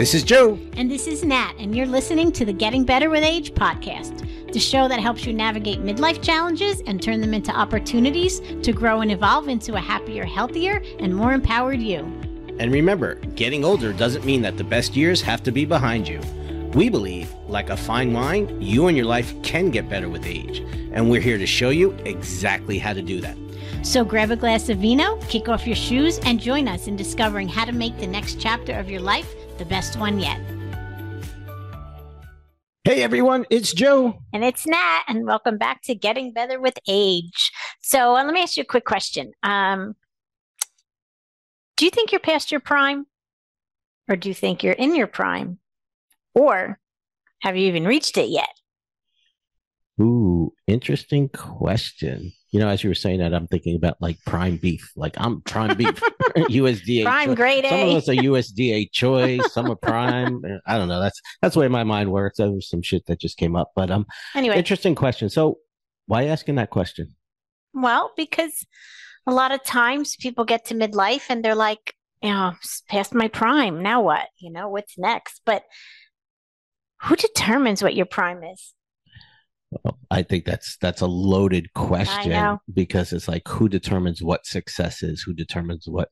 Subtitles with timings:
[0.00, 0.58] This is Joe.
[0.78, 4.58] And this is Nat, and you're listening to the Getting Better with Age podcast, the
[4.58, 9.12] show that helps you navigate midlife challenges and turn them into opportunities to grow and
[9.12, 11.98] evolve into a happier, healthier, and more empowered you.
[12.58, 16.20] And remember, getting older doesn't mean that the best years have to be behind you.
[16.72, 20.60] We believe, like a fine wine, you and your life can get better with age.
[20.92, 23.36] And we're here to show you exactly how to do that.
[23.82, 27.48] So grab a glass of vino, kick off your shoes, and join us in discovering
[27.48, 30.40] how to make the next chapter of your life the best one yet.
[32.82, 34.18] Hey everyone, it's Joe.
[34.32, 37.52] And it's Nat, and welcome back to Getting Better with Age.
[37.82, 39.32] So uh, let me ask you a quick question.
[39.42, 39.96] Um,
[41.76, 43.04] do you think you're past your prime?
[44.08, 45.58] Or do you think you're in your prime?
[46.34, 46.80] Or
[47.42, 48.48] have you even reached it yet?
[50.00, 52.32] Ooh, interesting question.
[52.52, 54.90] You know, as you were saying that, I'm thinking about like prime beef.
[54.96, 56.00] Like I'm prime beef,
[56.36, 57.04] USDA.
[57.04, 57.90] Prime cho- grade Some A.
[57.90, 59.52] of us are USDA choice.
[59.52, 60.42] Some are prime.
[60.66, 61.00] I don't know.
[61.00, 62.38] That's that's the way my mind works.
[62.38, 63.70] That was some shit that just came up.
[63.76, 65.30] But um, Anyway, interesting question.
[65.30, 65.58] So,
[66.06, 67.14] why asking that question?
[67.72, 68.66] well, because
[69.28, 72.54] a lot of times people get to midlife and they're like, you know,
[72.88, 73.80] past my prime.
[73.80, 74.26] Now what?
[74.38, 75.40] You know, what's next?
[75.46, 75.62] But
[77.02, 78.74] who determines what your prime is?
[79.70, 85.02] Well, I think that's that's a loaded question because it's like who determines what success
[85.02, 86.08] is, who determines what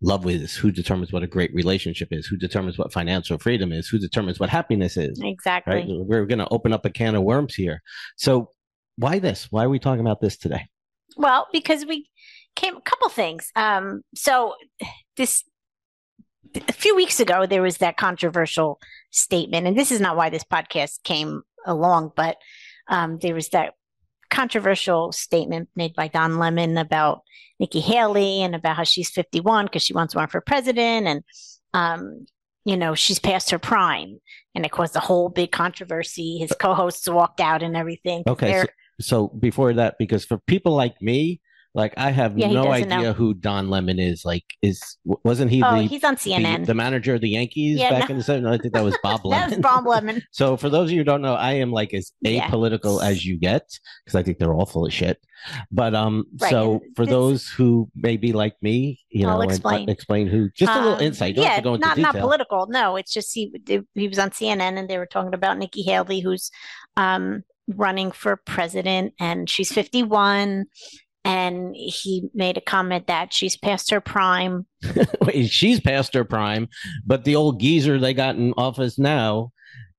[0.00, 3.88] love is, who determines what a great relationship is, who determines what financial freedom is,
[3.88, 5.20] who determines what happiness is.
[5.22, 5.74] Exactly.
[5.74, 5.86] Right?
[5.88, 7.82] We're going to open up a can of worms here.
[8.16, 8.50] So,
[8.96, 9.48] why this?
[9.50, 10.68] Why are we talking about this today?
[11.16, 12.08] Well, because we
[12.56, 13.50] came a couple things.
[13.56, 14.54] Um, so
[15.16, 15.44] this
[16.68, 18.78] a few weeks ago there was that controversial
[19.10, 22.36] statement, and this is not why this podcast came along, but
[22.90, 23.74] um, there was that
[24.30, 27.22] controversial statement made by Don Lemon about
[27.58, 31.24] Nikki Haley and about how she's 51 because she wants to run for president, and
[31.72, 32.26] um,
[32.64, 34.20] you know she's past her prime,
[34.54, 36.38] and it caused a whole big controversy.
[36.38, 38.24] His co-hosts walked out and everything.
[38.26, 38.66] Okay, so,
[39.00, 41.40] so before that, because for people like me,
[41.74, 43.12] like I have Yeah, no idea know.
[43.12, 44.24] who Don Lemon is.
[44.24, 46.66] Like, is wasn't he oh, the, he's on CNN.
[46.66, 48.14] the manager of the Yankees Yeah, back no.
[48.14, 48.42] in the 70s?
[48.42, 49.50] No, I think that was Bob that Lemon.
[49.50, 50.22] was Bob Lemon.
[50.32, 52.48] So for those of you who don't know, I am like as Yeah.
[52.48, 53.62] apolitical as you get
[54.04, 55.18] because I think they're all full of shit.
[55.70, 59.42] But um, Right, so for this- those who may be like me, you I'll know,
[59.42, 59.88] and- explain.
[59.88, 60.50] explain who.
[60.56, 61.36] Just a little Um, insight.
[61.36, 62.12] Don't yeah, have to go into not detail.
[62.12, 62.66] not political.
[62.68, 63.52] No, it's just he
[63.94, 66.50] he was on CNN and they were talking about Nikki Haley, who's
[66.96, 70.64] um, running for president, and she's 51.
[71.24, 74.66] And he made a comment that she's past her prime.
[75.20, 76.68] Wait, she's past her prime,
[77.04, 79.52] but the old geezer they got in office now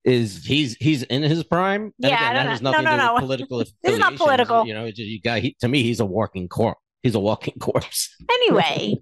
[0.04, 1.84] is he's he's in his prime.
[1.84, 3.20] And Yeah, again, that has nothing No, to do no, no.
[3.20, 3.58] political.
[3.84, 4.66] This is not political.
[4.66, 6.82] You know, just, you got he, to me, he's a walking corpse.
[7.04, 8.10] He's a walking corpse.
[8.30, 8.96] Anyway,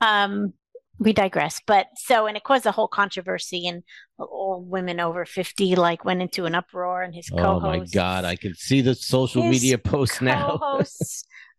[0.00, 0.52] um,
[0.98, 1.60] we digress.
[1.66, 3.82] But so, and it caused a whole controversy, and
[4.18, 7.64] all women over 50 like went into an uproar, and his co hosts.
[7.64, 10.60] Oh my god, I can see the social media posts now.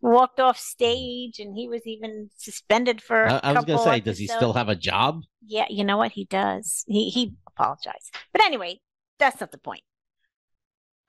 [0.10, 3.28] Walked off stage, and he was even suspended for.
[3.28, 5.24] I, was gonna say, does he still have a job?
[5.46, 6.84] Yeah, you know what he does.
[6.88, 8.80] He he apologized, but anyway,
[9.20, 9.84] that's not the point.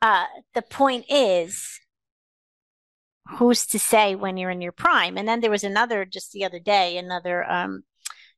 [0.02, 1.80] Uh, the point is,
[3.38, 5.16] who's to say when you're in your prime?
[5.16, 7.82] And then there was another just the other day, another um,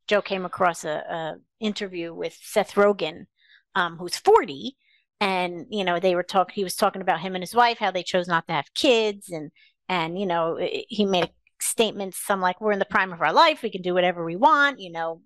[0.07, 3.27] Joe came across a, a interview with Seth Rogen,
[3.75, 4.77] um, who's 40,
[5.21, 6.55] and you know they were talking.
[6.55, 9.31] He was talking about him and his wife, how they chose not to have kids,
[9.31, 9.51] and
[9.89, 13.63] and you know he made statements some like we're in the prime of our life,
[13.63, 14.81] we can do whatever we want.
[14.81, 15.21] You know,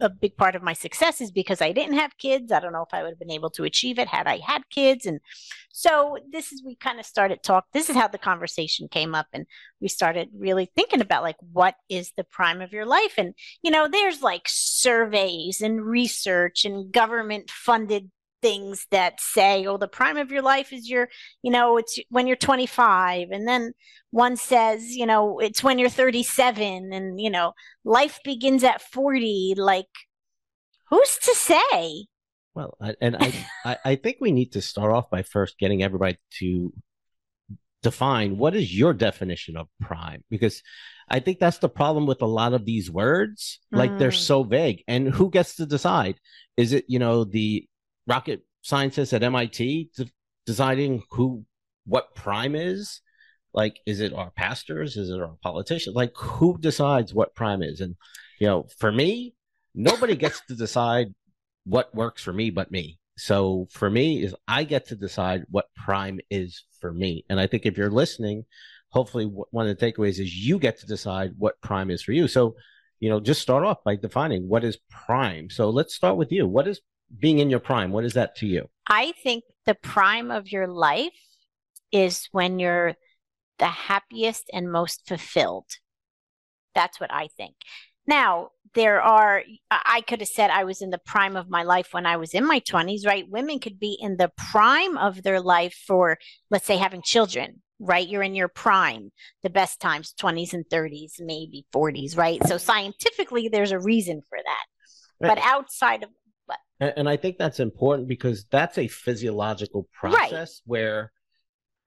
[0.00, 2.52] a big part of my success is because I didn't have kids.
[2.52, 4.62] I don't know if I would have been able to achieve it had I had
[4.70, 5.06] kids.
[5.06, 5.20] And
[5.70, 7.66] so this is we kind of started talk.
[7.72, 9.46] This is how the conversation came up, and
[9.80, 13.14] we started really thinking about like what is the prime of your life.
[13.18, 18.10] And you know, there's like surveys and research and government funded
[18.42, 21.08] things that say, oh, the prime of your life is your,
[21.42, 23.72] you know, it's when you're 25, and then
[24.10, 27.52] one says, you know, it's when you're 37, and you know,
[27.84, 29.86] life begins at 40 like
[30.88, 32.06] who's to say
[32.54, 33.32] Well, I, and I,
[33.64, 36.72] I, I think we need to start off by first getting everybody to
[37.82, 40.62] define what is your definition of prime because
[41.08, 43.58] I think that's the problem with a lot of these words.
[43.72, 44.26] Like they're Mm.
[44.26, 46.16] so vague, and who gets to decide?
[46.56, 47.66] Is it you know the
[48.10, 50.10] rocket scientists at MIT de-
[50.44, 51.44] deciding who
[51.86, 53.00] what prime is?
[53.54, 54.96] Like, is it our pastors?
[54.96, 55.96] Is it our politicians?
[55.96, 57.80] Like, who decides what prime is?
[57.80, 57.94] And
[58.40, 59.34] you know, for me,
[59.74, 61.14] nobody gets to decide
[61.64, 62.98] what works for me but me.
[63.16, 67.24] So for me is I get to decide what prime is for me.
[67.28, 68.44] And I think if you're listening,
[68.88, 72.26] hopefully one of the takeaways is you get to decide what prime is for you.
[72.26, 72.56] So
[73.00, 75.48] you know, just start off by defining what is prime.
[75.48, 76.46] So let's start with you.
[76.46, 76.80] What is
[77.18, 77.92] being in your prime?
[77.92, 78.68] What is that to you?
[78.88, 81.12] I think the prime of your life
[81.92, 82.94] is when you're
[83.58, 85.66] the happiest and most fulfilled.
[86.74, 87.54] That's what I think.
[88.06, 91.88] Now, there are, I could have said I was in the prime of my life
[91.92, 93.28] when I was in my 20s, right?
[93.28, 96.18] Women could be in the prime of their life for,
[96.50, 98.08] let's say, having children, right?
[98.08, 99.10] You're in your prime,
[99.42, 102.40] the best times, 20s and 30s, maybe 40s, right?
[102.46, 104.64] So scientifically, there's a reason for that.
[105.20, 106.10] But outside of?
[106.80, 110.70] And, and I think that's important because that's a physiological process Right.
[110.70, 111.12] where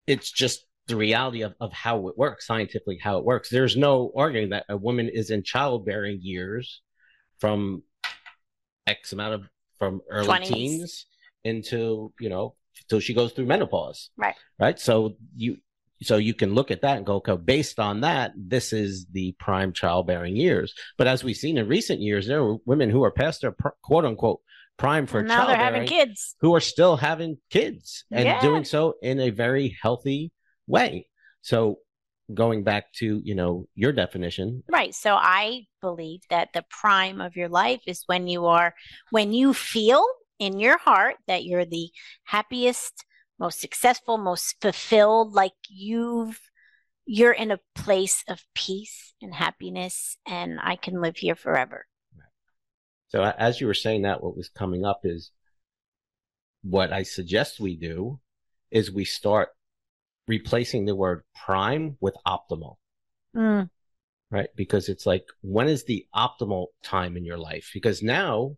[0.08, 3.50] it's just the reality of, of how it works, scientifically, how it works.
[3.50, 6.82] There's no arguing that a woman is in childbearing years
[7.40, 7.84] from
[8.86, 9.50] X amount of
[9.80, 10.48] from early 20s.
[10.48, 11.06] teens
[11.44, 12.56] into, you know,
[12.90, 14.10] till she goes through menopause.
[14.18, 14.36] Right.
[14.60, 14.80] Right.
[14.80, 15.58] So you
[16.02, 19.34] so you can look at that and go, okay, based on that, this is the
[19.40, 20.74] prime childbearing years.
[20.98, 24.04] But as we've seen in recent years, there are women who are past their quote
[24.04, 24.42] unquote
[24.78, 26.36] prime for now they're having kids.
[26.42, 28.42] who are still having kids and Yeah.
[28.42, 30.32] doing so in a very healthy
[30.68, 31.08] way.
[31.42, 31.80] So
[32.34, 34.96] going back to, you know, your definition, Right.
[34.96, 38.74] So I believe that the prime of your life is when you are,
[39.12, 40.06] when you feel
[40.40, 41.92] in your heart that you're the
[42.24, 43.06] happiest,
[43.40, 46.40] most successful, most fulfilled, like you've,
[47.06, 51.86] you're in a place of peace and happiness, and I can live here forever.
[53.14, 55.32] So as you were saying that, what was coming up is
[56.64, 58.20] what I suggest we do
[58.72, 59.50] is we start
[60.28, 62.78] replacing the word prime with optimal,
[63.36, 63.70] Mm,
[64.32, 64.50] right?
[64.56, 67.70] Because it's like, when is the optimal time in your life?
[67.72, 68.58] Because now,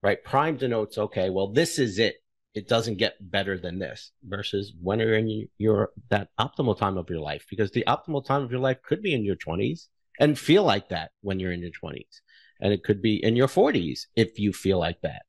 [0.00, 2.22] right, prime denotes, okay, well, this is it.
[2.54, 6.98] It doesn't get better than this versus when are you in your, that optimal time
[6.98, 7.46] of your life?
[7.50, 9.88] Because the optimal time of your life could be in your twenties
[10.20, 12.22] and feel like that when you're in your twenties.
[12.60, 15.22] And it could be in your forties if you feel like that.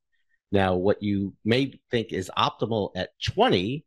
[0.52, 3.86] Now, what you may think is optimal at 20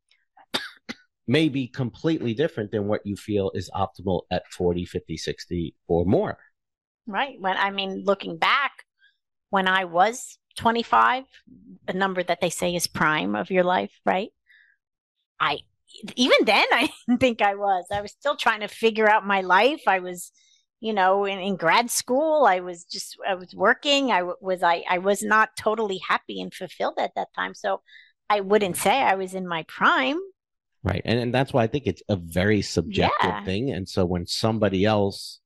[1.27, 6.05] may be completely different than what you feel is optimal at 40, 50, 60 or
[6.05, 6.39] more.
[7.07, 7.37] right.
[7.41, 8.73] When I mean, looking back,
[9.51, 11.25] when I was 25,
[11.89, 14.31] a number that they say is prime of your life, right?
[15.41, 15.61] I
[16.17, 17.87] even then I didn't think I was.
[17.93, 19.83] I was still trying to figure out my life.
[19.87, 20.33] I was,
[20.87, 22.45] you know, in, in grad school.
[22.45, 24.11] I was just I was working.
[24.11, 27.55] I w- was I I was not totally happy and fulfilled at that time.
[27.55, 27.81] So
[28.29, 30.19] I wouldn't say I was in my prime.
[30.83, 31.03] Right.
[31.05, 33.45] And, and that's why I think it's a very subjective Yeah.
[33.45, 33.71] thing.
[33.71, 35.39] And so when somebody else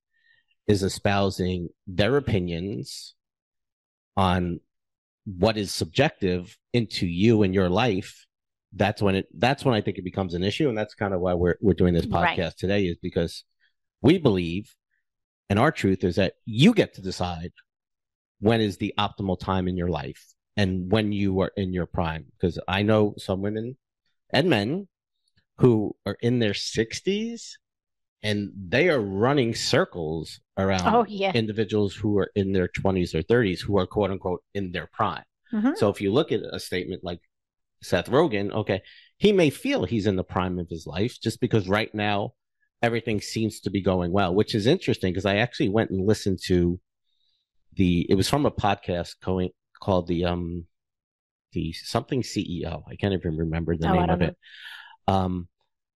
[0.66, 3.14] is espousing their opinions
[4.16, 4.60] on
[5.26, 8.24] what is subjective into you and your life,
[8.72, 10.68] that's when it that's when I think it becomes an issue.
[10.70, 12.56] And that's kind of why we're we're doing this podcast Right.
[12.64, 13.44] today, is because
[14.00, 14.74] we believe
[15.48, 17.52] and our truth is that you get to decide
[18.40, 22.26] when is the optimal time in your life and when you are in your prime.
[22.32, 23.76] Because I know some women
[24.30, 24.88] and men
[25.58, 27.58] who are in their 60s
[28.22, 31.32] and they are running circles around Oh yeah.
[31.34, 35.24] individuals who are in their 20s or 30s who are quote unquote in their prime.
[35.52, 35.76] Mhm.
[35.76, 37.20] So if you look at a statement like
[37.82, 38.82] Seth Rogen, okay,
[39.18, 42.32] he may feel he's in the prime of his life just because right now
[42.86, 46.38] everything seems to be going well, which is interesting because I actually went and listened
[46.46, 46.80] to
[47.74, 49.50] the it was from a podcast going,
[49.80, 50.64] called the um
[51.52, 52.82] the something CEO.
[52.88, 54.26] I can't even remember the Oh, name of know.
[54.26, 54.36] it.
[55.06, 55.48] Um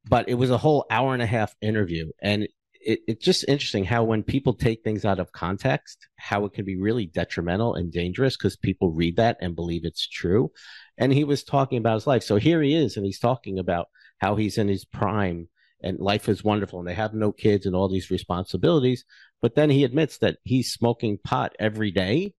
[0.09, 2.49] but it was a whole hour and a half interview and
[2.81, 6.65] it, it's just interesting how when people take things out of context, how it can
[6.65, 10.51] be really detrimental and dangerous because people read that and believe it's true.
[10.97, 12.23] And he was talking about his life.
[12.23, 13.89] So here he is, and he's talking about
[14.19, 15.49] how he's in his prime
[15.83, 19.05] and life is wonderful and they have no kids and all these responsibilities.
[19.41, 22.35] But then he admits that he's smoking pot every day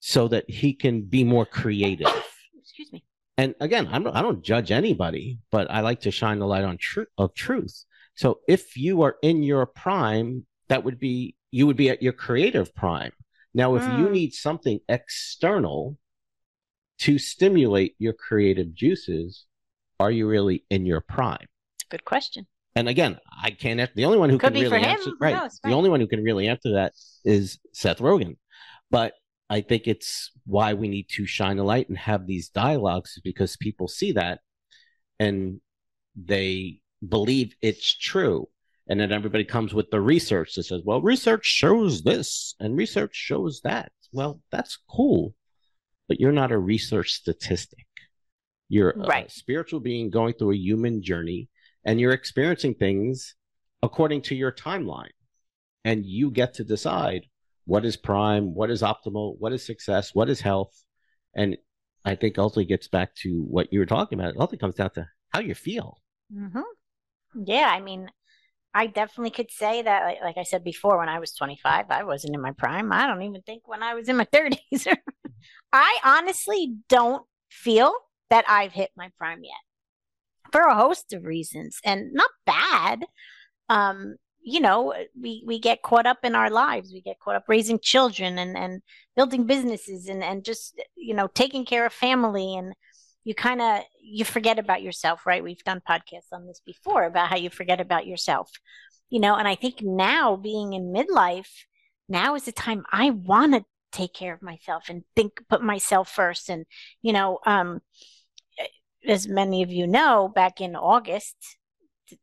[0.00, 2.08] so that he can be more creative.
[2.58, 3.04] Excuse me.
[3.38, 6.78] And again, I'm, I don't judge anybody, but I like to shine the light on
[6.78, 7.84] truth of truth.
[8.14, 12.12] So if you are in your prime, that would be you would be at your
[12.12, 13.12] creative prime.
[13.54, 14.12] Now, if you Mm.
[14.12, 15.98] need something external
[16.98, 19.46] to stimulate your creative juices,
[20.00, 21.46] are you really in your prime?
[21.90, 22.46] Good question.
[22.74, 23.80] And again, I can't.
[23.80, 24.90] answer- The only one who Could can be for really him.
[24.98, 25.34] answer, right?
[25.34, 26.92] knows, The only one who can really answer that
[27.24, 28.36] is Seth Rogen.
[28.90, 29.14] But
[29.48, 33.20] I think it's why we need to shine a light and have these dialogues is
[33.22, 34.40] because people see that
[35.18, 35.60] and
[36.16, 38.48] they believe it's true.
[38.88, 43.14] And then everybody comes with the research that says, well, research shows this and research
[43.14, 43.90] shows that.
[44.12, 45.34] Well, that's cool,
[46.08, 47.86] but you're not a research statistic.
[48.68, 51.48] You're a spiritual being going through a human journey
[51.86, 53.36] and you're experiencing things
[53.82, 55.12] according to your timeline.
[55.84, 57.26] And you get to decide
[57.64, 60.74] what is prime, what is optimal, what is success, what is health,
[61.34, 61.56] and
[62.04, 64.30] I think ultimately gets back to what you were talking about.
[64.30, 66.00] It ultimately comes down to how you feel.
[66.34, 66.60] Mm-hmm.
[67.44, 68.10] Yeah, I mean,
[68.74, 70.04] I definitely could say that.
[70.04, 72.92] Like, like, I said before, when I was 25, I wasn't in my prime.
[72.92, 74.96] I don't even think when I was in my 30s.
[75.72, 77.92] I honestly don't feel
[78.30, 79.65] that I've hit my prime yet
[80.52, 83.04] for a host of reasons and not bad.
[83.68, 86.92] Um, you know, we, we get caught up in our lives.
[86.92, 88.80] We get caught up raising children and, and
[89.16, 92.54] building businesses and, and just, you know, taking care of family.
[92.54, 92.72] And
[93.24, 95.42] you kind of, you forget about yourself, right?
[95.42, 98.52] We've done podcasts on this before about how you forget about yourself,
[99.10, 101.50] you know, and I think now being in midlife,
[102.08, 106.08] now is the time I want to take care of myself and think, put myself
[106.08, 106.48] first.
[106.48, 106.66] And,
[107.02, 107.80] you know, um,
[109.08, 111.36] as many of you know, back in August,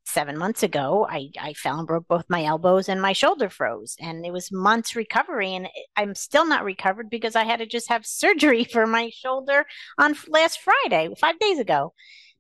[0.06, 3.96] seven months ago, I, I fell and broke both my elbows and my shoulder froze.
[4.00, 5.54] And it was months recovery.
[5.56, 9.66] And I'm still not recovered because I had to just have surgery for my shoulder
[9.98, 11.94] on last Friday, five days ago.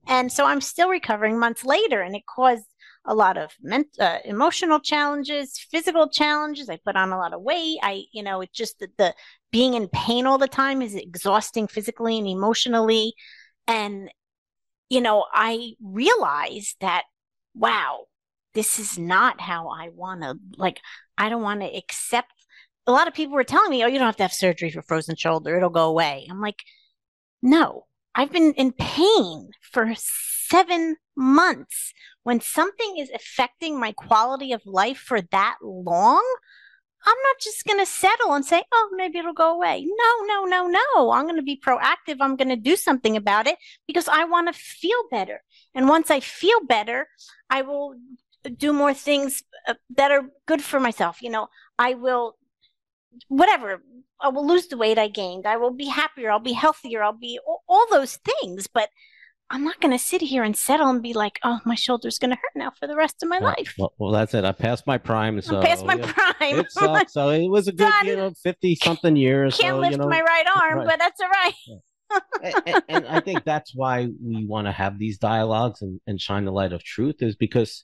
[0.07, 2.01] And so I'm still recovering months later.
[2.01, 2.65] And it caused
[3.05, 6.69] a lot of ment- uh, emotional challenges, physical challenges.
[6.69, 7.79] I put on a lot of weight.
[7.83, 9.13] I, you know, it's just that the
[9.51, 13.13] being in pain all the time is exhausting physically and emotionally.
[13.67, 14.09] And
[14.89, 17.03] you know, I realized that,
[17.55, 18.05] wow,
[18.53, 20.79] this is not how I want to, like,
[21.17, 22.31] I don't want to accept.
[22.85, 24.81] A lot of people were telling me, oh, you don't have to have surgery for
[24.81, 26.27] frozen shoulder, it'll go away.
[26.29, 26.59] I'm like,
[27.41, 27.85] no,
[28.15, 31.93] I've been in pain for seven months.
[32.23, 36.23] When something is affecting my quality of life for that long,
[37.05, 39.85] I'm not just going to settle and say, oh, maybe it'll go away.
[39.85, 41.11] No, no, no, no.
[41.11, 42.17] I'm going to be proactive.
[42.21, 43.57] I'm going to do something about it
[43.87, 45.41] because I want to feel better.
[45.75, 47.07] And once I feel better,
[47.49, 47.95] I will
[48.57, 51.21] do more things uh, that are good for myself.
[51.21, 52.37] You know, I will,
[53.27, 53.83] whatever,
[54.21, 55.45] I will lose the weight I gained.
[55.45, 56.31] I will be happier.
[56.31, 57.03] I'll be healthier.
[57.03, 58.67] I'll be all, all those things.
[58.67, 58.89] But
[59.49, 62.31] I'm not going to sit here and settle and be like, oh, my shoulder's going
[62.31, 63.75] to hurt now for the rest of my well, life.
[63.77, 64.45] Well, well, that's it.
[64.45, 65.39] I passed my prime.
[65.41, 66.59] So I passed my yeah, prime.
[66.59, 67.13] It sucks.
[67.13, 68.05] so it was a good, Done.
[68.07, 69.57] you know, 50 something years.
[69.57, 70.87] Can't so, lift you know, my right arm, right.
[70.87, 71.53] but that's all right.
[72.43, 76.19] and, and, and, I think that's why we want to have these dialogues and, and
[76.19, 77.83] shine the light of truth is because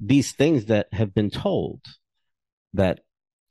[0.00, 1.80] these things that have been told
[2.74, 3.00] that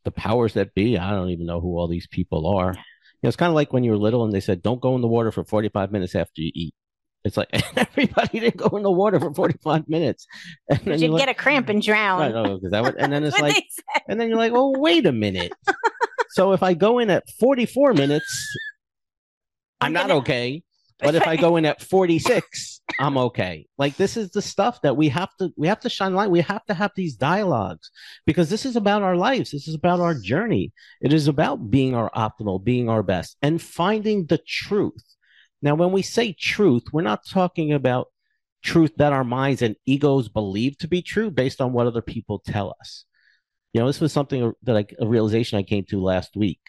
[0.04, 2.74] the powers that be, I don't even know who all these people are.
[2.74, 4.96] You know, it's kind of like when you were little and they said, don't go
[4.96, 6.75] in the water for 45 minutes after you eat.
[7.25, 10.27] It's like everybody didn't go in the water for 45 minutes.
[10.70, 12.22] And then you get like, a cramp and drown.
[12.22, 13.65] Right, no, that would, and then it's like,
[14.08, 15.51] and then you're like, oh, wait a minute.
[16.29, 18.58] so if I go in at 44 minutes,
[19.82, 20.20] I'm, I'm not gonna...
[20.20, 20.63] okay.
[21.00, 23.67] But if I go in at 46, I'm okay.
[23.77, 26.32] Like this is the stuff that we have to we have to shine light.
[26.32, 27.91] We have to have these dialogues
[28.25, 29.51] because this is about our lives.
[29.51, 30.72] This is about our journey.
[31.01, 35.14] It is about being our optimal, being our best, and finding the truth
[35.65, 38.10] now, when we say truth, we're not talking about
[38.63, 42.38] truth that our minds and egos believe to be true based on what other people
[42.38, 43.05] tell us.
[43.74, 46.60] You know, this was something that I, a realization I came to last week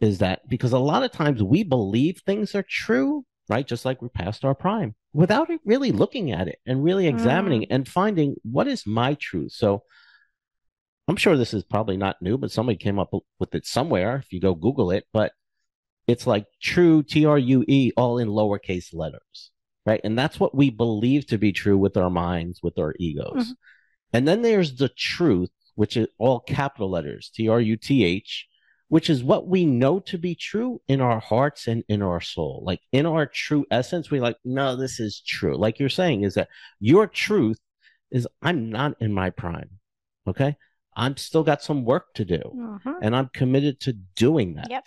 [0.00, 3.64] is that because a lot of times we believe things are true, right?
[3.64, 7.66] Just like we're past our prime without really looking at it and really examining mm.
[7.70, 9.52] and finding what is my truth.
[9.52, 9.84] So
[11.06, 14.32] I'm sure this is probably not new, but somebody came up with it somewhere if
[14.32, 15.06] you go Google it.
[15.12, 15.30] But
[16.06, 19.50] it's like true T R U E all in lowercase letters,
[19.86, 20.00] right?
[20.04, 23.32] And that's what we believe to be true with our minds, with our egos.
[23.34, 23.52] Mm-hmm.
[24.12, 28.46] And then there's the truth, which is all capital letters, T R U T H,
[28.88, 32.62] which is what we know to be true in our hearts and in our soul.
[32.64, 35.56] Like in our true essence, we like, no, this is true.
[35.56, 36.48] Like you're saying, is that
[36.80, 37.58] your truth
[38.10, 39.70] is I'm not in my prime.
[40.28, 40.56] Okay.
[40.96, 42.92] I'm still got some work to do mm-hmm.
[43.02, 44.70] and I'm committed to doing that.
[44.70, 44.84] Yep.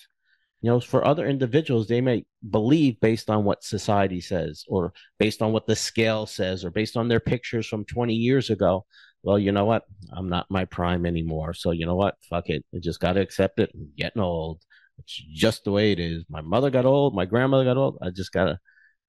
[0.62, 5.42] You know, for other individuals, they may believe based on what society says, or based
[5.42, 8.86] on what the scale says, or based on their pictures from 20 years ago.
[9.24, 9.84] Well, you know what?
[10.12, 11.54] I'm not my prime anymore.
[11.54, 12.16] So, you know what?
[12.30, 12.66] Fuck it.
[12.74, 13.72] I just got to accept it.
[13.74, 14.62] I'm getting old.
[15.00, 16.24] It's just the way it is.
[16.30, 17.14] My mother got old.
[17.14, 18.00] My grandmother got old.
[18.02, 18.60] I just got to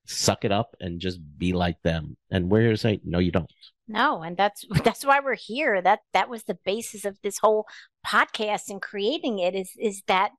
[0.09, 2.17] suck it up and just be like them.
[2.31, 3.51] And we're here to say, no, you don't.
[3.87, 5.81] No, and that's that's why we're here.
[5.81, 7.67] That that was the basis of this whole
[8.07, 10.33] podcast and creating it is is that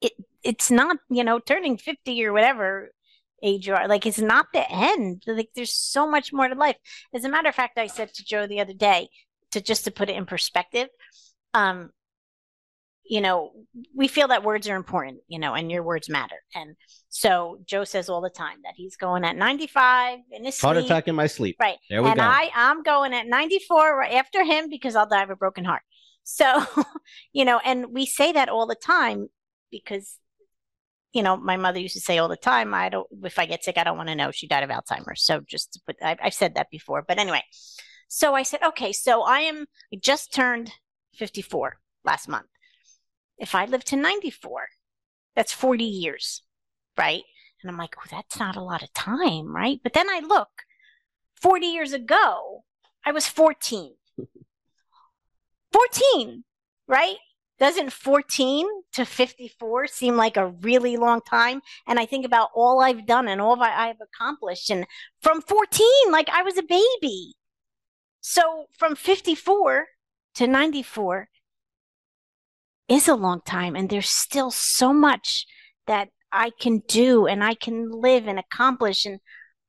[0.00, 0.12] it
[0.42, 2.90] it's not you know turning 50 or whatever
[3.42, 6.76] age you are like it's not the end like there's so much more to life.
[7.14, 9.08] As a matter of fact i said to joe the other day
[9.52, 10.88] to just to put it in perspective
[11.54, 11.90] um
[13.04, 13.52] you know
[13.94, 16.36] we feel that words are important you know and your words matter.
[16.54, 16.74] And
[17.08, 20.86] so joe says all the time that he's going at 95 in his heart sleep.
[20.86, 21.56] attack in my sleep.
[21.60, 21.78] Right.
[21.88, 22.24] There we and go.
[22.24, 25.82] I i'm going at 94 right after him because i'll die of a broken heart.
[26.24, 26.62] So,
[27.32, 29.28] you know, and we say that all the time
[29.70, 30.18] because,
[31.12, 33.64] you know, my mother used to say all the time, I don't, if I get
[33.64, 35.24] sick, I don't want to know she died of Alzheimer's.
[35.24, 37.04] So just to put, I've, I've said that before.
[37.06, 37.42] But anyway,
[38.08, 40.72] so I said, okay, so I am, I just turned
[41.14, 42.46] 54 last month.
[43.38, 44.68] If I live to 94,
[45.36, 46.42] that's 40 years,
[46.96, 47.22] right?
[47.62, 49.80] And I'm like, oh, that's not a lot of time, right?
[49.82, 50.48] But then I look,
[51.40, 52.64] 40 years ago,
[53.04, 53.94] I was 14.
[55.72, 56.44] 14,
[56.86, 57.16] right?
[57.58, 61.60] Doesn't 14 to 54 seem like a really long time?
[61.86, 64.70] And I think about all I've done and all I've accomplished.
[64.70, 64.86] And
[65.20, 67.34] from 14, like I was a baby.
[68.20, 69.86] So from 54
[70.36, 71.28] to 94
[72.88, 73.74] is a long time.
[73.74, 75.44] And there's still so much
[75.86, 79.04] that I can do and I can live and accomplish.
[79.04, 79.18] And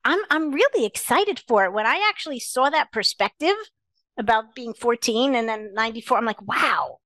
[0.06, 1.74] I'm, I'm really excited for it.
[1.74, 3.56] When I actually saw that perspective,
[4.18, 6.98] about being 14 and then 94 i'm like wow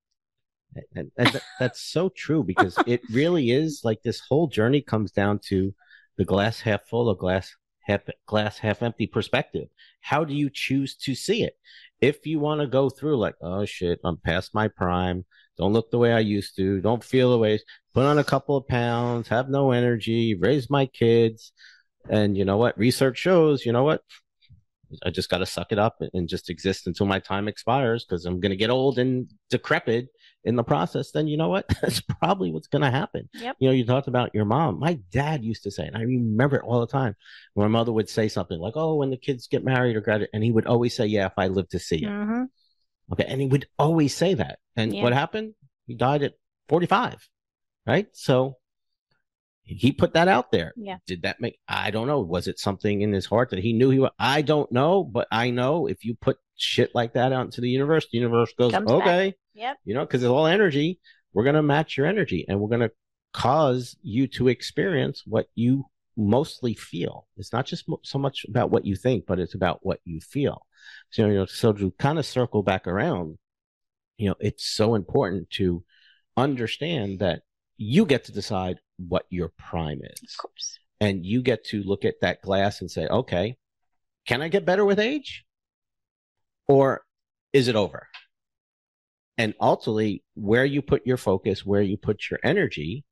[0.96, 5.12] and, and th- that's so true because it really is like this whole journey comes
[5.12, 5.74] down to
[6.18, 9.68] the glass half full or glass half glass half empty perspective.
[10.02, 11.58] How do you choose to see it?
[12.02, 15.26] If you want to go through like oh shit i'm past my prime.
[15.58, 16.82] Don't look the way i used to.
[16.82, 17.60] Don't feel the way
[17.94, 21.52] put on a couple of pounds have no energy raise my kids.
[22.10, 22.78] And you know what?
[22.78, 24.02] Research shows you know what
[25.06, 28.26] I just got to suck it up and just exist until my time expires because
[28.26, 30.10] I'm going to get old and decrepit
[30.44, 31.12] in the process.
[31.12, 31.66] Then you know what?
[31.82, 33.30] That's probably what's going to happen.
[33.34, 33.56] Yep.
[33.60, 34.80] You know, you talked about your mom.
[34.80, 37.16] My dad used to say, and I remember it all the time.
[37.56, 40.44] My mother would say something like, "Oh, when the kids get married or graduate," and
[40.44, 42.48] he would always say, "Yeah, if I live to see it." Mhm.
[43.12, 44.60] Okay, and he would always say that.
[44.76, 45.04] And Yeah.
[45.04, 45.54] what happened?
[45.88, 46.34] He died at
[46.68, 47.30] 45,
[47.86, 48.08] right?
[48.14, 48.58] So
[49.64, 50.74] he put that out there.
[50.76, 50.98] Yeah.
[51.08, 51.58] Did that make?
[51.68, 52.20] I don't know.
[52.20, 54.00] Was it something in his heart that he knew he?
[54.00, 57.62] wa- I don't know, but I know if you put shit like that out into
[57.62, 59.02] the universe, the universe goes, Comes back.
[59.02, 59.78] okay, Yep.
[59.86, 61.00] you know, because it's all energy.
[61.34, 62.92] We're gonna match your energy, and we're gonna
[63.34, 67.26] cause you to experience what you mostly feel.
[67.38, 70.20] It's not just mo- so much about what you think, but it's about what you
[70.20, 70.66] feel.
[71.10, 73.38] So you know, so to kind of circle back around,
[74.18, 75.84] you know, it's so important to
[76.38, 77.42] understand that
[77.78, 80.80] you get to decide what your prime is Of course.
[81.00, 83.58] and you get to look at that glass and say, okay,
[84.28, 85.44] can I get better with age?
[86.68, 87.04] Or
[87.52, 88.08] is it over?
[89.38, 93.04] And ultimately, where you put your focus, where you put your energy,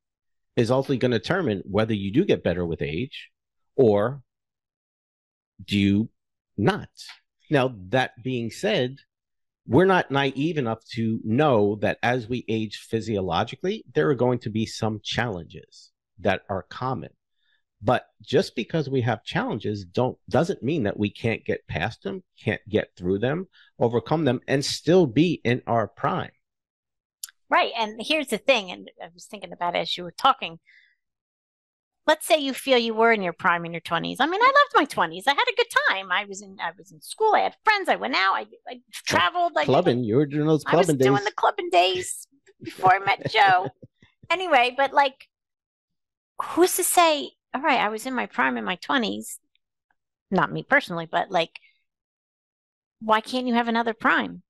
[0.55, 3.29] is ultimately going to determine whether you do get better with age
[3.75, 4.21] or
[5.65, 6.09] do you
[6.57, 6.89] not.
[7.49, 8.97] Now, that being said,
[9.67, 14.49] we're not naive enough to know that as we age physiologically, there are going to
[14.49, 17.09] be some challenges that are common.
[17.81, 22.23] But just because we have challenges don't doesn't mean that we can't get past them,
[22.43, 23.47] can't get through them,
[23.79, 26.31] overcome them, and still be in our prime.
[27.49, 27.71] Right.
[27.77, 30.59] And here's the thing, and I was thinking about it as you were talking.
[32.07, 34.17] Let's say you feel you were in your prime in your 20s.
[34.19, 35.23] I mean, I loved my 20s.
[35.27, 36.11] I had a good time.
[36.11, 37.33] I was in I was in school.
[37.35, 37.89] I had friends.
[37.89, 38.33] I went out.
[38.35, 39.53] I, I traveled.
[39.55, 41.07] I did Clubbing, you were doing those I was clubbing days.
[41.07, 42.27] doing the clubbing days
[42.63, 43.69] before I met Joe.
[44.31, 45.27] anyway, but like,
[46.41, 47.31] who's to say?
[47.53, 49.39] All right, I was in my prime in my twenties.
[50.31, 51.59] Not me personally, but like,
[53.01, 54.41] why can't you have another prime?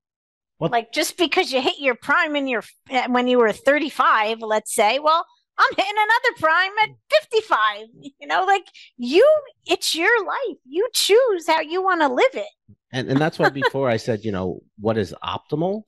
[0.57, 2.63] What- Like, just because you hit your prime in your
[3.09, 5.25] when you were thirty-five, let's say, well,
[5.57, 7.87] I'm hitting another prime at fifty-five.
[8.19, 8.65] You know, like
[8.97, 9.27] you,
[9.65, 10.57] it's your life.
[10.65, 12.49] You choose how you want to live it.
[12.91, 15.83] And and that's why before I said, you know, what is optimal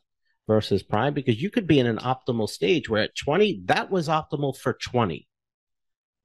[0.47, 1.13] versus prime?
[1.13, 4.73] Because you could be in an optimal stage where at 20, that was optimal for
[4.73, 5.27] 20.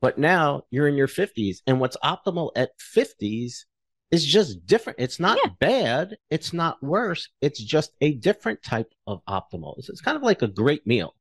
[0.00, 3.64] But now you're in your 50s, and what's optimal at 50s
[4.10, 4.98] is just different.
[5.00, 5.50] It's not Yeah.
[5.60, 7.28] bad, it's not worse.
[7.40, 9.74] It's just a different type of optimal.
[9.78, 11.14] It's, it's kind of like a great meal,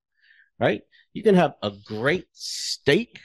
[0.60, 0.82] right?
[1.14, 3.20] You can have a great steak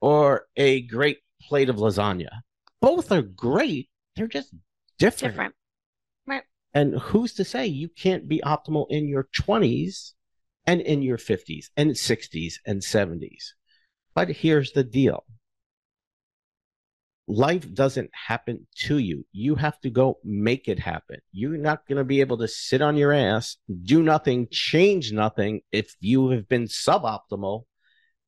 [0.00, 2.40] or a great plate of lasagna.
[2.80, 3.88] Both are great.
[4.16, 4.54] They're just
[4.98, 5.32] different.
[5.32, 5.54] Different.
[6.26, 6.42] Right.
[6.74, 10.12] And who's to say you can't be optimal in your 20s
[10.66, 13.52] and in your 50s and 60s and 70s?
[14.14, 15.24] But here's the deal
[17.28, 19.24] life doesn't happen to you.
[19.32, 21.18] You have to go make it happen.
[21.32, 25.60] You're not going to be able to sit on your ass, do nothing, change nothing
[25.70, 27.64] if you have been suboptimal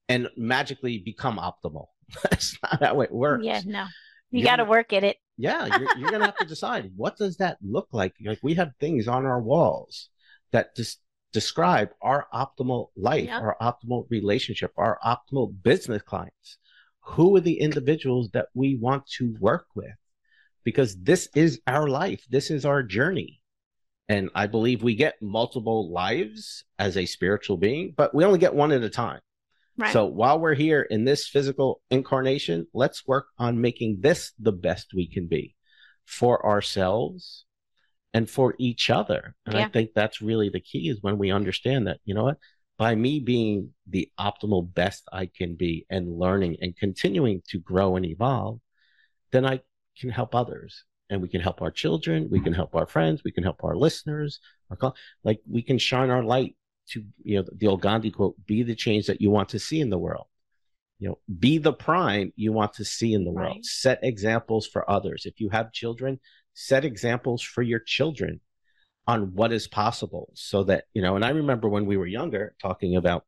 [0.08, 1.86] and magically become optimal.
[2.30, 3.44] That's not how it works.
[3.44, 3.86] Yeah, no,
[4.30, 5.16] you got to work at it.
[5.38, 8.14] yeah, you're, you're gonna have to decide what does that look like.
[8.24, 10.10] Like we have things on our walls
[10.52, 11.00] that just
[11.32, 13.40] describe our optimal life, Yeah.
[13.40, 16.58] our optimal relationship, our optimal business clients.
[17.04, 19.94] Who are the individuals that we want to work with?
[20.64, 22.24] Because this is our life.
[22.30, 23.40] This is our journey.
[24.08, 28.54] And I believe we get multiple lives as a spiritual being, but we only get
[28.54, 29.20] one at a time.
[29.76, 29.92] Right.
[29.92, 34.92] So while we're here in this physical incarnation, let's work on making this the best
[34.94, 35.56] we can be
[36.04, 37.44] for ourselves
[38.12, 39.34] and for each other.
[39.44, 42.38] And I think that's really the key is when we understand that, you know what?
[42.76, 47.96] By me being the optimal best I can be and learning and continuing to grow
[47.96, 48.60] and evolve,
[49.30, 49.60] then I
[49.98, 53.30] can help others and we can help our children, we can help our friends, we
[53.30, 56.56] can help our listeners, our like we can shine our light
[56.88, 59.80] to you know the old Gandhi quote, be the change that you want to see
[59.80, 60.26] in the world.
[60.98, 63.56] You know, be the prime you want to see in the world.
[63.56, 63.64] Right.
[63.64, 65.26] Set examples for others.
[65.26, 66.20] If you have children,
[66.54, 68.40] set examples for your children
[69.06, 72.54] on what is possible so that, you know, and I remember when we were younger
[72.60, 73.24] talking about,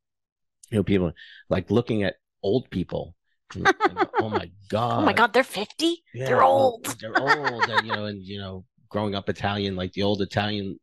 [0.70, 1.12] you know, people
[1.48, 3.14] like looking at old people.
[3.54, 5.02] and, oh, oh my God.
[5.02, 6.02] oh my God, they're 50?
[6.14, 6.86] Yeah, They're old.
[7.00, 10.78] They're old, and you know, and you know, growing up Italian, like the old Italian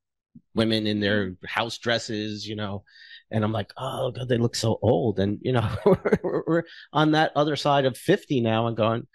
[0.55, 1.45] women in their mm-hmm.
[1.45, 2.83] house dresses, you know,
[3.31, 5.67] and I'm like, oh god, they look so old, and you know,
[6.23, 9.07] we're, we're on that other side of fifty now, and going,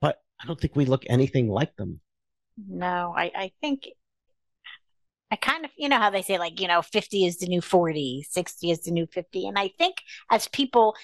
[0.00, 2.00] but I don't think we look anything like them.
[2.68, 3.88] No, I, I think
[5.30, 7.60] I kind of, you know how they say, like, you know, 50 is the new
[7.60, 9.46] 40, 60 is the new 50.
[9.46, 9.96] And I think
[10.30, 10.96] as people,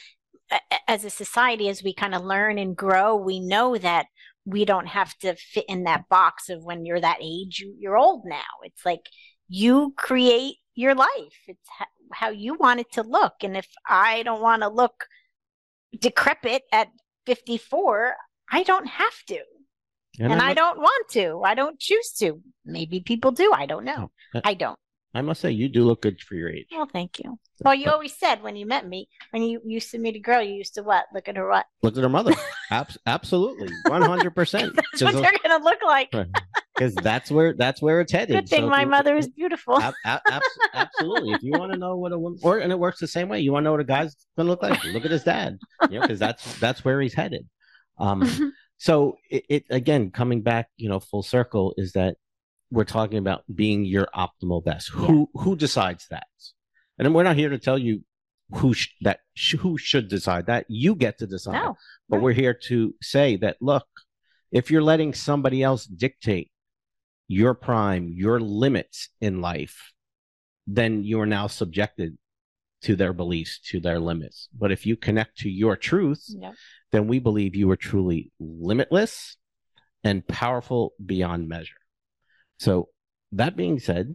[0.88, 4.06] as a society, as we kind of learn and grow, we know that
[4.46, 7.96] we don't have to fit in that box of when you're that age, you, you're
[7.96, 8.42] old now.
[8.62, 9.08] It's like
[9.48, 11.68] you create your life, it's
[12.12, 13.34] how you want it to look.
[13.42, 15.06] And if I don't want to look
[15.98, 16.88] decrepit at
[17.26, 18.14] 54,
[18.50, 19.38] I don't have to
[20.20, 21.42] and, I, I must, don't want to.
[21.44, 22.40] I don't choose to.
[22.64, 23.52] Maybe people do.
[23.54, 24.10] I don't know.
[24.34, 24.78] Uh, I don't.
[25.16, 26.66] I must say, you do look good for your age.
[26.72, 27.38] Well, thank you.
[27.64, 30.42] Well, you always said when you met me, when you used to meet a girl,
[30.42, 31.04] you used to what?
[31.14, 31.66] Look at her what?
[31.84, 32.34] Look at her mother.
[32.72, 34.74] Abs- absolutely, one hundred percent.
[34.92, 36.12] That's what they're gonna look like.
[36.76, 38.34] Because that's where that's where it's headed.
[38.34, 39.80] Good thing So my you- mother is beautiful.
[39.80, 41.30] Ab- ab- abs- absolutely.
[41.34, 43.38] If you want to know what a woman, or and it works the same way.
[43.38, 44.82] You want to know what a guy's going to look like?
[44.86, 45.56] Look at his dad.
[45.88, 47.46] You know, because that's that's where he's headed.
[47.98, 48.22] Um,
[48.78, 52.16] so it, it again coming back, you know, full circle is that
[52.70, 54.88] we're talking about being your optimal best.
[54.90, 56.26] Who who decides that?
[56.98, 58.02] And then we're not here to tell you
[58.50, 60.66] who sh- that sh- who should decide that.
[60.68, 61.54] You get to decide.
[61.54, 61.76] no.
[62.08, 62.22] But Right.
[62.24, 63.86] we're here to say that look,
[64.52, 66.50] if you're letting somebody else dictate
[67.28, 69.92] your prime, your limits in life,
[70.66, 72.18] then you are now subjected
[72.84, 74.48] to their beliefs, to their limits.
[74.56, 76.24] But if you connect to your truth,
[76.92, 79.36] then we believe you are truly limitless
[80.02, 81.76] and powerful beyond measure.
[82.58, 82.88] So,
[83.32, 84.14] that being said,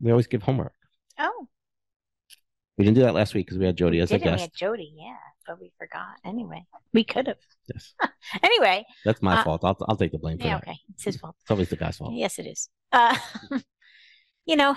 [0.00, 0.72] we always give homework.
[1.18, 1.46] Oh,
[2.76, 4.42] We didn't do that last week because we had Jody as a didn't we guest.
[4.42, 4.92] had Jody?
[4.96, 5.16] Yeah,
[5.46, 6.14] but we forgot.
[6.24, 7.36] Anyway, we could have.
[7.72, 7.94] Yes,
[8.42, 9.64] Anyway, that's my Uh, fault.
[9.64, 10.46] I'll, I'll take the blame for it.
[10.48, 10.62] yeah, that.
[10.68, 11.36] okay, it's his fault.
[11.42, 12.14] It's always the guy's fault.
[12.14, 12.68] Yes, it is.
[12.90, 13.16] Uh,
[14.46, 14.74] you know,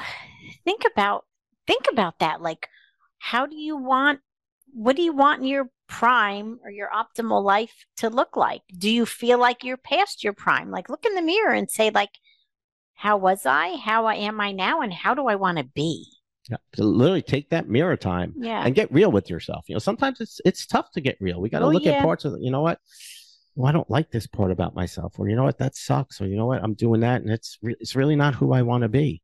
[0.66, 1.26] think about
[1.68, 2.42] think about that.
[2.42, 2.68] Like,
[3.22, 4.20] how do you want?
[4.74, 8.62] What do you want in your prime or your optimal life to look like?
[8.76, 10.72] Do you feel like you're past your prime?
[10.72, 12.10] Like, look in the mirror and say, like,
[12.96, 13.76] how was I?
[13.78, 14.82] How am I now?
[14.82, 16.06] And how do I want to be?
[16.50, 16.58] Yeah.
[16.76, 18.64] So literally take that mirror time Yeah.
[18.66, 19.66] and get real with yourself.
[19.68, 21.40] You know, sometimes it's it's tough to get real.
[21.40, 21.94] We got to Oh, look yeah.
[21.94, 22.42] at parts of it.
[22.42, 22.80] You know what?
[23.56, 26.26] Well, I don't like this part about myself, or you know what, that sucks, or
[26.28, 28.84] you know what, I'm doing that, and it's re- it's really not who I want
[28.84, 29.22] to be.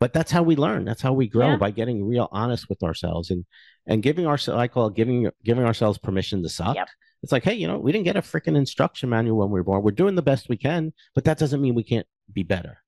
[0.00, 0.84] But that's how we learn.
[0.84, 1.56] That's how we grow Yeah.
[1.56, 3.44] by getting real honest with ourselves and
[3.86, 4.58] and giving ourselves.
[4.58, 6.76] I call giving giving ourselves permission to suck.
[6.76, 6.88] Yep.
[7.22, 9.64] It's like, hey, you know, we didn't get a freaking instruction manual when we were
[9.64, 9.82] born.
[9.82, 12.78] We're doing the best we can, but that doesn't mean we can't be better.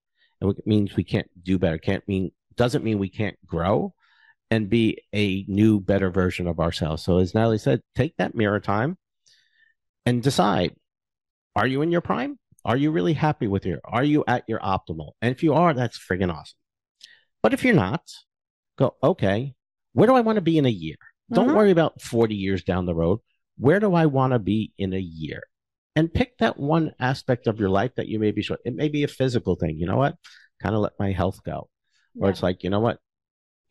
[0.41, 1.79] And it means we can't do better.
[1.79, 3.95] Can't mean doesn't mean we can't grow
[4.51, 7.03] and be a new, better version of ourselves.
[7.03, 8.99] So as Natalie said, take that mirror time
[10.05, 10.75] and decide:
[11.55, 12.39] Are you in your prime?
[12.65, 13.81] Are you really happy with your?
[13.85, 15.13] Are you at your optimal?
[15.23, 16.57] And if you are, that's friggin' awesome.
[17.43, 18.03] But if you're not,
[18.79, 19.55] go okay.
[19.93, 20.97] Where do I want to be in a year?
[21.33, 21.57] Don't Mhm.
[21.57, 23.21] worry about forty years down the road.
[23.59, 25.45] Where do I want to be in a year?
[25.95, 28.61] And pick that one aspect of your life that you may be short.
[28.65, 29.79] It may be a physical thing.
[29.79, 30.17] You know what?
[30.63, 31.71] Kind of let my health go.
[32.19, 32.99] Or it's like, you know what?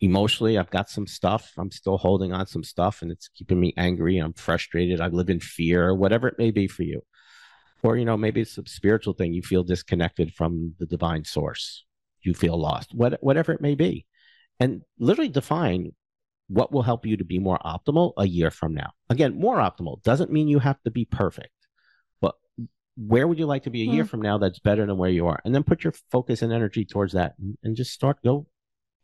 [0.02, 1.54] Emotionally, I've got some stuff.
[1.58, 4.18] I'm still holding on some stuff and it's keeping me angry.
[4.18, 5.02] I'm frustrated.
[5.02, 7.02] I live in fear, or whatever it may be for you.
[7.82, 9.34] Or, you know, maybe it's a spiritual thing.
[9.34, 11.86] You feel disconnected from the divine source.
[12.26, 14.06] You feel lost, what, whatever it may be.
[14.60, 15.94] And literally define
[16.48, 18.92] what will help you to be more optimal a year from now.
[19.10, 21.50] Again, more optimal doesn't mean you have to be perfect,
[22.22, 22.36] but
[22.98, 24.10] where would you like to be a year Mm.
[24.10, 25.40] from now that's better than where you are?
[25.44, 28.48] And then put your focus and energy towards that and, and just start go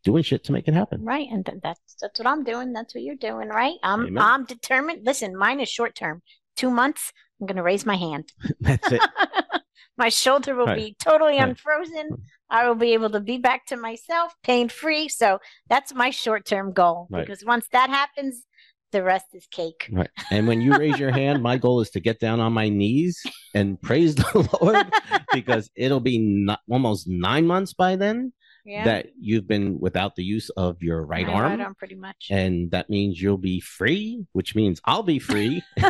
[0.03, 1.03] doing shit to make it happen.
[1.03, 2.73] Right, and th- that's that's what I'm doing.
[2.73, 3.75] That's what you're doing, right?
[3.84, 4.23] I'm Amen.
[4.23, 5.05] I'm determined.
[5.05, 6.21] Listen, mine is short term.
[6.55, 8.31] Two months, I'm gonna raise my hand.
[8.62, 9.01] That's it.
[9.97, 10.77] my shoulder will Right.
[10.77, 11.49] be totally Right.
[11.49, 12.10] unfrozen.
[12.51, 15.07] I will be able to be back to myself pain free.
[15.07, 17.25] So that's my short term goal Right.
[17.25, 18.45] because once that happens,
[18.91, 19.89] the rest is cake.
[19.91, 20.09] Right.
[20.31, 23.23] And when you raise your hand, my goal is to get down on my knees
[23.55, 24.85] and praise the Lord
[25.33, 28.33] because it'll be not, almost nine months by then
[28.65, 28.83] yeah.
[28.83, 31.51] that you've been without the use of your right My arm.
[31.51, 32.27] Right arm, pretty much.
[32.29, 35.63] And that means you'll be free, which means I'll be free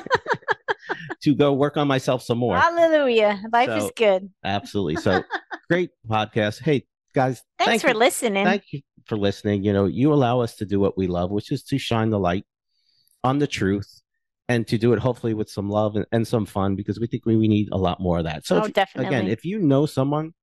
[1.24, 2.58] to go work on myself some more.
[2.58, 3.42] Hallelujah.
[3.52, 4.30] Life is good.
[4.44, 4.98] Absolutely.
[4.98, 5.24] So
[5.70, 6.62] great podcast.
[6.62, 7.94] Hey, guys, Thanks thank for you.
[7.94, 8.46] listening.
[8.46, 9.64] Thank you for listening.
[9.64, 12.20] You know, you allow us to do what we love, which is to shine the
[12.20, 12.46] light
[13.24, 14.02] on the truth
[14.50, 17.26] and to do it hopefully with some love and, and some fun because we think
[17.26, 18.46] we, we need a lot more of that.
[18.46, 19.08] So oh, if, definitely.
[19.08, 20.34] again, if you know someone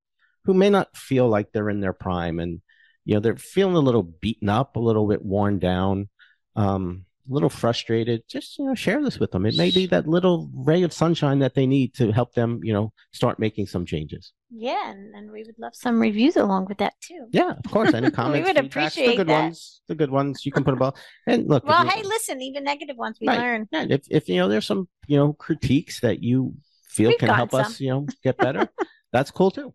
[0.45, 2.61] who may not feel like they're in their prime and
[3.05, 6.09] you know they're feeling a little beaten up, a little bit worn down,
[6.57, 9.47] um, a little frustrated, just you know share this with them.
[9.47, 12.73] It may be that little ray of sunshine that they need to help them, you
[12.73, 14.33] know, start making some changes.
[14.51, 17.27] yeah, and, and we would love some reviews along with that too.
[17.31, 17.93] Yeah, of course.
[17.95, 18.39] Any comments?
[18.47, 19.43] We would appreciate the good that.
[19.43, 19.83] ones.
[19.89, 20.97] The good ones you can put them all.
[21.27, 23.39] And look, Well, hey, listen, even negative ones we Right.
[23.39, 23.69] learn.
[23.73, 26.55] yeah, if if you know there's some you know critiques that you
[26.89, 28.69] feel We've can help gotten us, you know, get better,
[29.13, 29.75] that's cool too.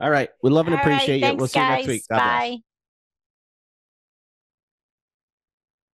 [0.00, 1.20] All right, we love and All right, appreciate it.
[1.22, 2.02] thanks, We'll see you next week.
[2.10, 2.24] God bless.
[2.50, 2.71] Bye.